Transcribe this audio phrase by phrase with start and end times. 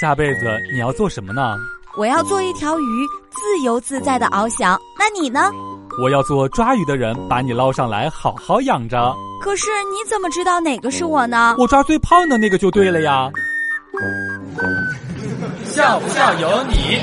[0.00, 1.56] 下辈子你要做什么呢？
[1.96, 4.80] 我要做一条鱼，自由自在的翱翔。
[4.96, 5.50] 那你呢？
[6.00, 9.12] 我要做抓鱼的人，把你捞上来，好好养着。
[9.40, 11.56] 可是你怎么知道哪个是我呢？
[11.58, 13.28] 我抓最胖的那个就对了呀。
[15.64, 17.00] 笑不笑由你。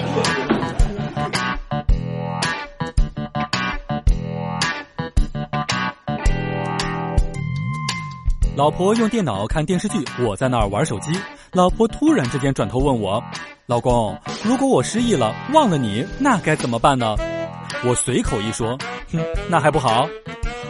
[8.56, 11.12] 老婆用电脑看电视剧，我在那儿玩手机。
[11.56, 13.24] 老婆突然之间转头问我
[13.66, 17.16] ：“老公，如果我失忆了，忘了你，那该怎么办呢？”
[17.88, 18.78] 我随口一说
[19.14, 20.06] ：“哼，那还不好。”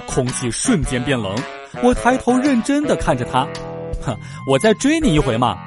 [0.05, 1.35] 空气瞬间变冷。
[1.81, 3.47] 我抬头认真的看着他，
[3.99, 4.15] 哼，
[4.47, 5.57] 我再追你一回嘛。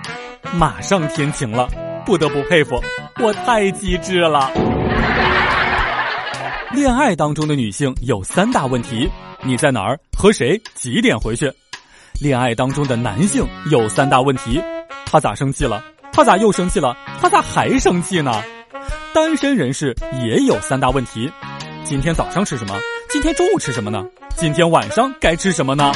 [0.55, 1.69] 马上天晴了，
[2.07, 2.81] 不得不佩服，
[3.21, 4.49] 我太机智了。
[6.71, 9.11] 恋爱当中的女性有三大问题：
[9.43, 9.99] 你在哪儿？
[10.17, 10.57] 和谁？
[10.77, 11.53] 几点回去？
[12.21, 14.63] 恋爱当中的男性有三大问题：
[15.11, 15.83] 他咋生气了？
[16.13, 16.95] 他咋又生气了？
[17.19, 18.31] 他咋还生气呢？
[19.15, 21.33] 单身人士也有三大问题：
[21.83, 22.79] 今天早上吃什么？
[23.09, 24.05] 今天中午吃什么呢？
[24.37, 25.91] 今天晚上该吃什么呢？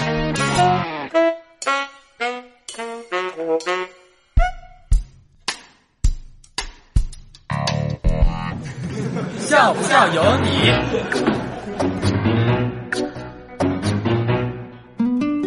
[9.40, 11.51] 笑不笑由你。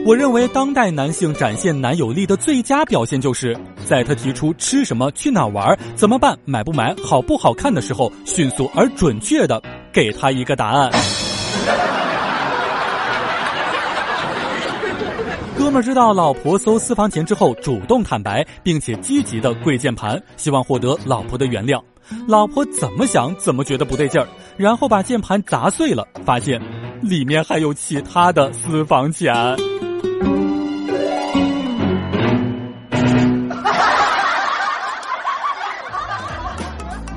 [0.05, 9.59] 我认为当代男性展现男友力的最佳表现，就是在他提出吃什么、去哪玩、怎么办、买不买、好不好看的时候，迅速而准确的
[9.91, 10.91] 给他一个答案。
[15.57, 21.81] 哥们知道老婆搜私房钱之后，主动坦白，并且积极的跪键盘，希望获得老婆的原谅。
[22.27, 26.61] 老婆怎么想怎么觉得不对劲儿，然后把键盘砸碎了，发现
[27.01, 29.33] 里面还有其他的私房钱。